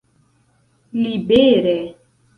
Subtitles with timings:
[1.01, 1.75] libere